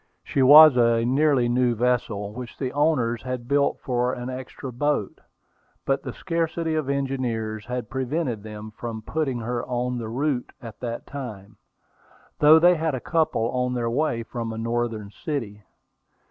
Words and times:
She 0.23 0.41
was 0.41 0.77
a 0.77 1.05
nearly 1.05 1.47
new 1.47 1.75
vessel, 1.75 2.33
which 2.33 2.57
the 2.57 2.73
owners 2.73 3.21
had 3.21 3.47
built 3.47 3.77
for 3.81 4.13
an 4.13 4.31
extra 4.31 4.73
boat, 4.73 5.21
but 5.85 6.01
the 6.01 6.11
scarcity 6.11 6.73
of 6.73 6.89
engineers 6.89 7.67
had 7.67 7.87
prevented 7.87 8.41
them 8.41 8.71
from 8.71 9.03
putting 9.03 9.37
her 9.41 9.63
on 9.63 9.99
the 9.99 10.09
route 10.09 10.53
at 10.59 10.79
that 10.79 11.05
time, 11.05 11.57
though 12.39 12.57
they 12.57 12.73
had 12.77 12.95
a 12.95 12.99
couple 12.99 13.51
on 13.51 13.75
their 13.75 13.91
way 13.91 14.23
from 14.23 14.51
a 14.51 14.57
northern 14.57 15.11
city. 15.11 15.61